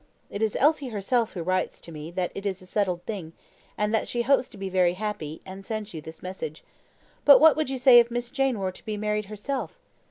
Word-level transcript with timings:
"It 0.31 0.41
is 0.41 0.57
Elsie 0.59 0.87
herself 0.87 1.33
who 1.33 1.43
writes 1.43 1.79
to 1.81 1.91
me 1.91 2.09
that 2.09 2.31
it 2.33 2.43
is 2.47 2.59
a 2.59 2.65
settled 2.65 3.03
thing, 3.05 3.33
and 3.77 3.93
that 3.93 4.07
she 4.07 4.23
hopes 4.23 4.49
to 4.49 4.57
be 4.57 4.67
very 4.67 4.95
happy, 4.95 5.41
and 5.45 5.63
sends 5.63 5.93
you 5.93 6.01
this 6.01 6.23
message. 6.23 6.63
But 7.23 7.37
what 7.39 7.55
would 7.55 7.69
you 7.69 7.77
say 7.77 7.99
if 7.99 8.09
Miss 8.09 8.31
Jane 8.31 8.57
were 8.57 8.71
to 8.71 8.83
be 8.83 8.97
married 8.97 9.25
herself?" 9.25 9.77